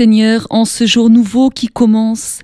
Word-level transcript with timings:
Seigneur, 0.00 0.46
en 0.48 0.64
ce 0.64 0.86
jour 0.86 1.10
nouveau 1.10 1.50
qui 1.50 1.66
commence, 1.66 2.38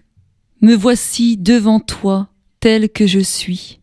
me 0.60 0.74
voici 0.74 1.38
devant 1.38 1.80
toi 1.80 2.28
tel 2.60 2.90
que 2.90 3.06
je 3.06 3.20
suis. 3.20 3.80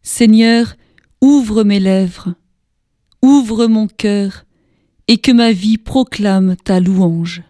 Seigneur, 0.00 0.76
ouvre 1.20 1.62
mes 1.62 1.78
lèvres, 1.78 2.32
ouvre 3.20 3.66
mon 3.66 3.86
cœur, 3.86 4.46
et 5.08 5.18
que 5.18 5.30
ma 5.30 5.52
vie 5.52 5.76
proclame 5.76 6.56
ta 6.56 6.80
louange. 6.80 7.42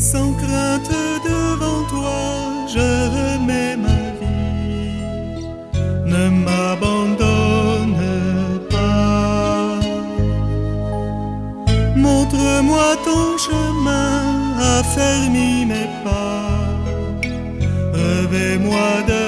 Sans 0.00 0.32
crainte 0.32 0.90
devant 1.28 1.82
toi, 1.90 2.22
je 2.66 2.88
remets 3.16 3.76
ma 3.76 4.00
vie. 4.18 5.44
Ne 6.06 6.30
m'abandonne 6.44 7.98
pas. 8.70 9.78
Montre-moi 11.94 12.96
ton 13.04 13.36
chemin, 13.36 14.22
affermis 14.78 15.66
mes 15.66 15.90
pas. 16.02 16.48
Revais-moi 17.92 18.90
de 19.06 19.19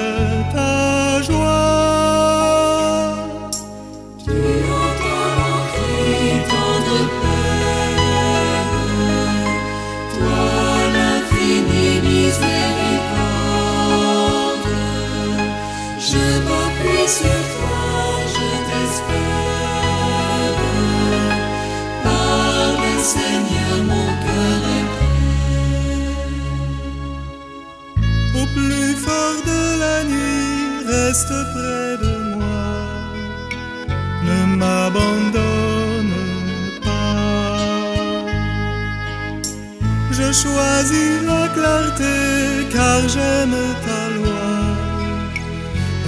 car 42.73 43.07
j'aime 43.07 43.63
ta 43.85 44.01
loi. 44.15 44.49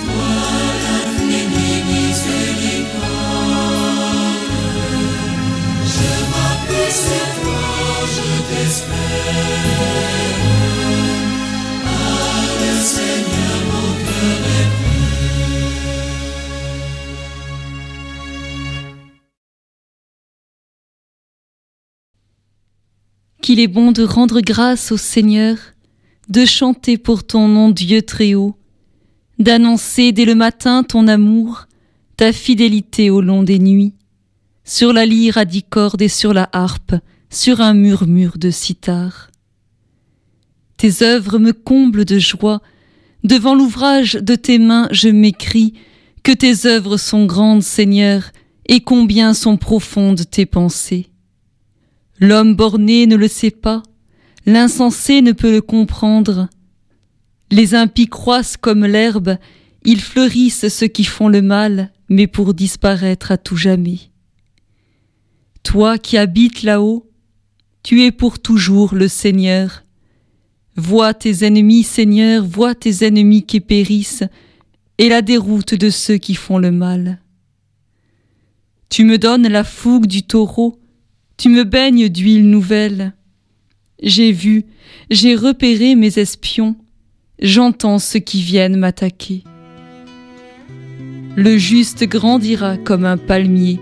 toi 0.04 0.32
l'infini 0.84 1.72
miséricorde. 1.90 2.92
Je 5.94 6.12
m'appuie 6.32 6.94
sur 7.06 7.28
toi, 7.42 7.68
je 8.16 8.28
t'espère. 8.48 9.62
Ah, 11.86 12.44
le 12.62 12.72
Seigneur, 12.92 13.58
mon 13.70 13.90
cœur 14.06 14.61
qu'il 23.52 23.60
est 23.60 23.68
bon 23.68 23.92
de 23.92 24.02
rendre 24.02 24.40
grâce 24.40 24.92
au 24.92 24.96
Seigneur, 24.96 25.58
de 26.30 26.46
chanter 26.46 26.96
pour 26.96 27.22
ton 27.22 27.48
nom 27.48 27.68
Dieu 27.68 28.00
très 28.00 28.32
haut, 28.32 28.56
d'annoncer 29.38 30.10
dès 30.12 30.24
le 30.24 30.34
matin 30.34 30.82
ton 30.84 31.06
amour, 31.06 31.66
ta 32.16 32.32
fidélité 32.32 33.10
au 33.10 33.20
long 33.20 33.42
des 33.42 33.58
nuits, 33.58 33.92
sur 34.64 34.94
la 34.94 35.04
lyre 35.04 35.36
à 35.36 35.44
dix 35.44 35.64
cordes 35.64 36.00
et 36.00 36.08
sur 36.08 36.32
la 36.32 36.48
harpe, 36.54 36.94
sur 37.28 37.60
un 37.60 37.74
murmure 37.74 38.38
de 38.38 38.48
sitar. 38.48 39.30
Tes 40.78 41.02
œuvres 41.02 41.38
me 41.38 41.52
comblent 41.52 42.06
de 42.06 42.18
joie, 42.18 42.62
devant 43.22 43.54
l'ouvrage 43.54 44.14
de 44.14 44.34
tes 44.34 44.56
mains 44.56 44.88
je 44.92 45.10
m'écris 45.10 45.74
que 46.22 46.32
tes 46.32 46.64
œuvres 46.64 46.96
sont 46.96 47.26
grandes, 47.26 47.62
Seigneur, 47.62 48.30
et 48.64 48.80
combien 48.80 49.34
sont 49.34 49.58
profondes 49.58 50.22
tes 50.30 50.46
pensées. 50.46 51.11
L'homme 52.22 52.54
borné 52.54 53.08
ne 53.08 53.16
le 53.16 53.26
sait 53.26 53.50
pas, 53.50 53.82
l'insensé 54.46 55.22
ne 55.22 55.32
peut 55.32 55.50
le 55.50 55.60
comprendre. 55.60 56.48
Les 57.50 57.74
impies 57.74 58.06
croissent 58.06 58.56
comme 58.56 58.86
l'herbe, 58.86 59.38
ils 59.84 60.00
fleurissent 60.00 60.68
ceux 60.68 60.86
qui 60.86 61.02
font 61.02 61.26
le 61.26 61.42
mal, 61.42 61.90
mais 62.08 62.28
pour 62.28 62.54
disparaître 62.54 63.32
à 63.32 63.38
tout 63.38 63.56
jamais. 63.56 63.98
Toi 65.64 65.98
qui 65.98 66.16
habites 66.16 66.62
là-haut, 66.62 67.10
tu 67.82 68.04
es 68.04 68.12
pour 68.12 68.38
toujours 68.38 68.94
le 68.94 69.08
Seigneur. 69.08 69.82
Vois 70.76 71.14
tes 71.14 71.44
ennemis, 71.44 71.82
Seigneur, 71.82 72.44
vois 72.44 72.76
tes 72.76 73.04
ennemis 73.04 73.42
qui 73.42 73.58
périssent, 73.58 74.22
et 74.98 75.08
la 75.08 75.22
déroute 75.22 75.74
de 75.74 75.90
ceux 75.90 76.18
qui 76.18 76.36
font 76.36 76.58
le 76.58 76.70
mal. 76.70 77.20
Tu 78.90 79.02
me 79.02 79.18
donnes 79.18 79.48
la 79.48 79.64
fougue 79.64 80.06
du 80.06 80.22
taureau, 80.22 80.78
tu 81.36 81.48
me 81.48 81.64
baignes 81.64 82.08
d'huile 82.08 82.48
nouvelle. 82.48 83.14
J'ai 84.02 84.32
vu, 84.32 84.64
j'ai 85.10 85.34
repéré 85.34 85.94
mes 85.94 86.18
espions, 86.18 86.76
j'entends 87.40 87.98
ceux 87.98 88.18
qui 88.18 88.42
viennent 88.42 88.76
m'attaquer. 88.76 89.44
Le 91.36 91.56
juste 91.56 92.04
grandira 92.04 92.76
comme 92.76 93.04
un 93.04 93.16
palmier, 93.16 93.80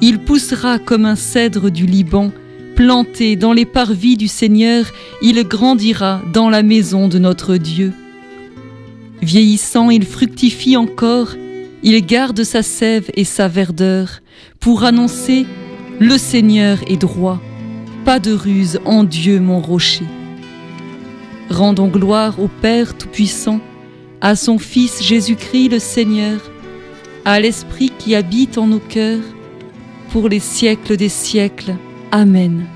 il 0.00 0.18
poussera 0.18 0.78
comme 0.78 1.04
un 1.04 1.16
cèdre 1.16 1.70
du 1.70 1.86
Liban, 1.86 2.32
planté 2.74 3.36
dans 3.36 3.52
les 3.52 3.66
parvis 3.66 4.16
du 4.16 4.28
Seigneur, 4.28 4.86
il 5.22 5.42
grandira 5.46 6.22
dans 6.32 6.50
la 6.50 6.62
maison 6.62 7.08
de 7.08 7.18
notre 7.18 7.56
Dieu. 7.56 7.92
Vieillissant, 9.20 9.90
il 9.90 10.04
fructifie 10.04 10.76
encore, 10.76 11.36
il 11.84 12.04
garde 12.04 12.42
sa 12.42 12.62
sève 12.62 13.10
et 13.14 13.24
sa 13.24 13.46
verdeur 13.46 14.20
pour 14.58 14.84
annoncer 14.84 15.46
Le 16.04 16.18
Seigneur 16.18 16.78
est 16.88 16.96
droit, 16.96 17.40
pas 18.04 18.18
de 18.18 18.32
ruse 18.32 18.80
en 18.84 19.04
Dieu 19.04 19.38
mon 19.38 19.60
rocher. 19.60 20.04
Rendons 21.48 21.86
gloire 21.86 22.40
au 22.40 22.48
Père 22.48 22.98
Tout-Puissant, 22.98 23.60
à 24.20 24.34
son 24.34 24.58
Fils 24.58 25.00
Jésus-Christ 25.00 25.68
le 25.68 25.78
Seigneur, 25.78 26.40
à 27.24 27.38
l'Esprit 27.38 27.92
qui 28.00 28.16
habite 28.16 28.58
en 28.58 28.66
nos 28.66 28.80
cœurs, 28.80 29.22
pour 30.10 30.28
les 30.28 30.40
siècles 30.40 30.96
des 30.96 31.08
siècles. 31.08 31.76
Amen. 32.10 32.66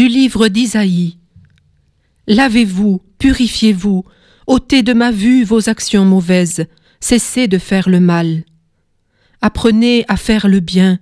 Du 0.00 0.08
livre 0.08 0.48
d'Isaïe. 0.48 1.18
Lavez-vous, 2.26 3.02
purifiez-vous, 3.18 4.06
ôtez 4.46 4.82
de 4.82 4.94
ma 4.94 5.10
vue 5.10 5.44
vos 5.44 5.68
actions 5.68 6.06
mauvaises, 6.06 6.64
cessez 7.00 7.48
de 7.48 7.58
faire 7.58 7.90
le 7.90 8.00
mal. 8.00 8.44
Apprenez 9.42 10.06
à 10.08 10.16
faire 10.16 10.48
le 10.48 10.60
bien, 10.60 11.00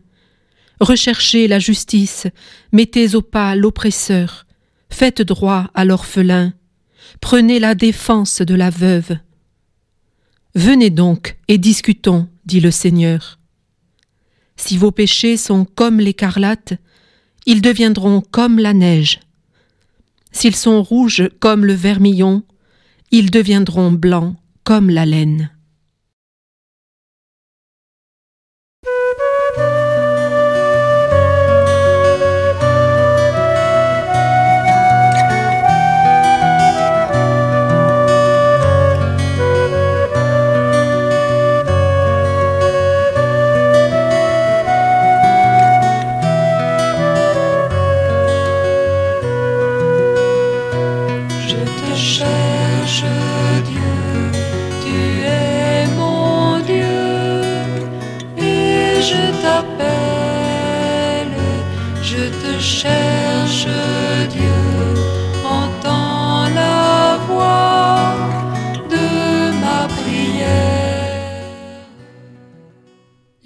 recherchez 0.80 1.46
la 1.46 1.60
justice, 1.60 2.26
mettez 2.72 3.14
au 3.14 3.22
pas 3.22 3.54
l'oppresseur, 3.54 4.46
faites 4.90 5.22
droit 5.22 5.70
à 5.74 5.84
l'orphelin, 5.84 6.52
prenez 7.20 7.60
la 7.60 7.76
défense 7.76 8.42
de 8.42 8.56
la 8.56 8.70
veuve. 8.70 9.16
Venez 10.56 10.90
donc 10.90 11.38
et 11.46 11.58
discutons, 11.58 12.28
dit 12.46 12.58
le 12.58 12.72
Seigneur. 12.72 13.38
Si 14.56 14.76
vos 14.76 14.90
péchés 14.90 15.36
sont 15.36 15.64
comme 15.64 16.00
l'écarlate, 16.00 16.74
ils 17.48 17.62
deviendront 17.62 18.20
comme 18.30 18.58
la 18.58 18.74
neige. 18.74 19.20
S'ils 20.32 20.54
sont 20.54 20.82
rouges 20.82 21.30
comme 21.40 21.64
le 21.64 21.72
vermillon, 21.72 22.42
ils 23.10 23.30
deviendront 23.30 23.90
blancs 23.90 24.36
comme 24.64 24.90
la 24.90 25.06
laine. 25.06 25.50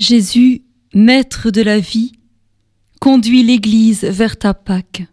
Jésus, 0.03 0.63
Maître 0.95 1.51
de 1.51 1.63
la 1.63 1.79
vie, 1.79 2.11
conduis 3.01 3.45
l'Église 3.45 4.03
vers 4.03 4.37
ta 4.37 4.53
Pâque. 4.53 5.05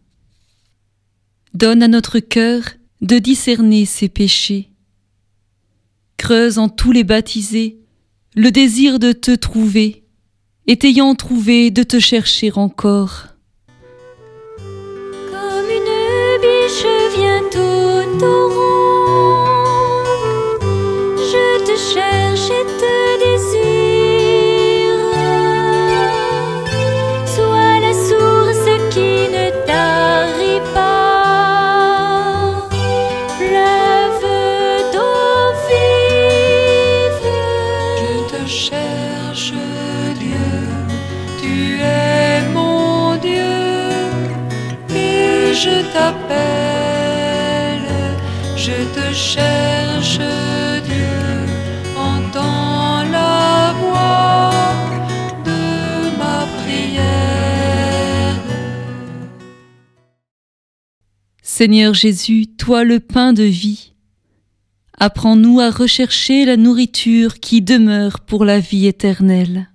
Donne 1.53 1.83
à 1.83 1.87
notre 1.87 2.17
cœur 2.17 2.63
de 3.01 3.19
discerner 3.19 3.85
ses 3.85 4.09
péchés. 4.09 4.71
Creuse 6.17 6.57
en 6.57 6.69
tous 6.69 6.91
les 6.91 7.03
baptisés 7.03 7.77
le 8.35 8.49
désir 8.49 8.97
de 8.97 9.11
te 9.11 9.35
trouver, 9.35 10.05
et 10.65 10.77
t'ayant 10.77 11.13
trouvé 11.13 11.69
de 11.69 11.83
te 11.83 11.99
chercher 11.99 12.51
encore. 12.55 13.27
Comme 14.57 15.69
une 15.69 16.41
biche 16.41 16.85
vient 17.15 17.43
au 18.27 18.68
Seigneur 61.59 61.93
Jésus, 61.93 62.47
toi 62.47 62.85
le 62.85 63.01
pain 63.01 63.33
de 63.33 63.43
vie, 63.43 63.91
apprends-nous 64.97 65.59
à 65.59 65.69
rechercher 65.69 66.45
la 66.45 66.55
nourriture 66.55 67.41
qui 67.41 67.61
demeure 67.61 68.21
pour 68.21 68.45
la 68.45 68.59
vie 68.59 68.87
éternelle. 68.87 69.69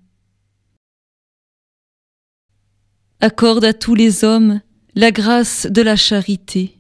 Accorde 3.20 3.66
à 3.66 3.74
tous 3.74 3.94
les 3.94 4.24
hommes 4.24 4.62
la 4.94 5.10
grâce 5.10 5.66
de 5.66 5.82
la 5.82 5.94
charité 5.94 6.78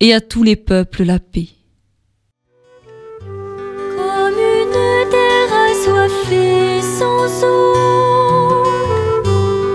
et 0.00 0.14
à 0.14 0.22
tous 0.22 0.44
les 0.44 0.56
peuples 0.56 1.04
la 1.04 1.18
paix. 1.18 1.48
Comme 3.20 4.32
une 4.32 5.10
terre 5.10 5.52
assoiffée 5.68 6.80
sans 6.80 7.44
eau, 7.44 8.64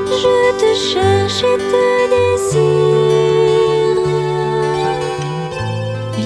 je 0.09 0.57
te 0.57 0.73
cherche 0.75 1.43
et 1.43 1.59
te 1.59 2.09
désire. 2.09 2.94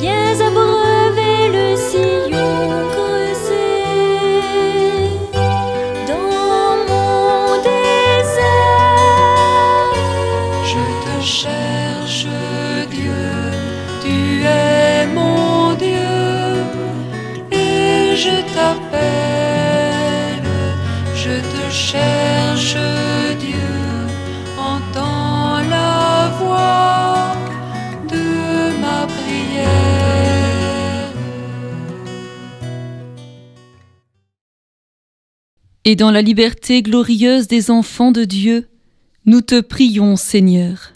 Viens 0.02 0.40
abreuver 0.40 1.50
le 1.52 1.76
sillon 1.76 2.39
Et 35.92 35.96
dans 35.96 36.12
la 36.12 36.22
liberté 36.22 36.84
glorieuse 36.84 37.48
des 37.48 37.72
enfants 37.72 38.12
de 38.12 38.24
Dieu, 38.24 38.70
nous 39.26 39.42
te 39.42 39.60
prions, 39.60 40.18
Seigneur. 40.18 40.94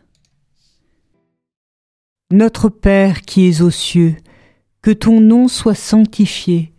Notre 2.30 2.70
Père 2.70 3.24
qui 3.24 3.48
es 3.48 3.64
aux 3.64 3.72
cieux, 3.72 4.16
que 4.84 4.92
ton 4.92 5.20
nom 5.20 5.48
soit 5.48 5.74
sanctifié, 5.74 6.74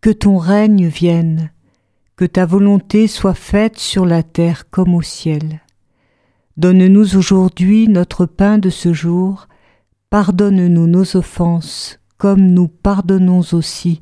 que 0.00 0.10
ton 0.10 0.38
règne 0.38 0.88
vienne, 0.88 1.52
que 2.16 2.24
ta 2.24 2.46
volonté 2.46 3.06
soit 3.06 3.32
faite 3.32 3.78
sur 3.78 4.06
la 4.06 4.24
terre 4.24 4.68
comme 4.68 4.92
au 4.92 5.02
ciel. 5.02 5.60
Donne-nous 6.56 7.16
aujourd'hui 7.16 7.86
notre 7.86 8.26
pain 8.26 8.58
de 8.58 8.70
ce 8.70 8.92
jour, 8.92 9.46
pardonne-nous 10.10 10.88
nos 10.88 11.16
offenses, 11.16 12.00
comme 12.18 12.42
nous 12.44 12.66
pardonnons 12.66 13.42
aussi 13.52 14.00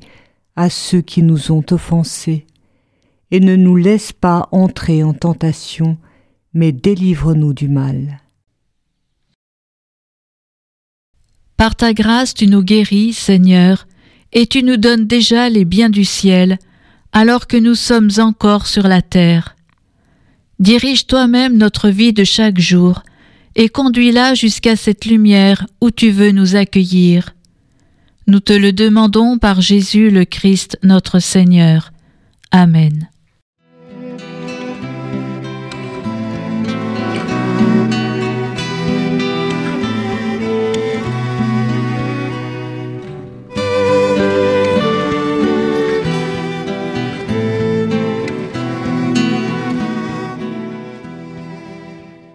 à 0.55 0.71
ceux 0.71 1.01
qui 1.01 1.21
nous 1.21 1.51
ont 1.51 1.65
offensés, 1.69 2.47
et 3.31 3.39
ne 3.39 3.55
nous 3.55 3.75
laisse 3.75 4.11
pas 4.11 4.47
entrer 4.51 5.03
en 5.03 5.13
tentation, 5.13 5.97
mais 6.53 6.71
délivre-nous 6.71 7.53
du 7.53 7.69
mal. 7.69 8.19
Par 11.57 11.75
ta 11.75 11.93
grâce 11.93 12.33
tu 12.33 12.47
nous 12.47 12.63
guéris, 12.63 13.13
Seigneur, 13.13 13.87
et 14.33 14.47
tu 14.47 14.63
nous 14.63 14.77
donnes 14.77 15.07
déjà 15.07 15.49
les 15.49 15.65
biens 15.65 15.89
du 15.89 16.05
ciel, 16.05 16.57
alors 17.11 17.47
que 17.47 17.57
nous 17.57 17.75
sommes 17.75 18.09
encore 18.17 18.67
sur 18.67 18.87
la 18.87 19.01
terre. 19.01 19.55
Dirige 20.59 21.07
toi-même 21.07 21.57
notre 21.57 21.89
vie 21.89 22.13
de 22.13 22.23
chaque 22.23 22.59
jour, 22.59 23.03
et 23.55 23.69
conduis-la 23.69 24.33
jusqu'à 24.33 24.75
cette 24.75 25.05
lumière 25.05 25.67
où 25.81 25.91
tu 25.91 26.11
veux 26.11 26.31
nous 26.31 26.55
accueillir. 26.55 27.35
Nous 28.27 28.39
te 28.39 28.53
le 28.53 28.71
demandons 28.71 29.37
par 29.37 29.61
Jésus 29.61 30.09
le 30.09 30.25
Christ 30.25 30.77
notre 30.83 31.19
Seigneur. 31.19 31.91
Amen. 32.51 33.10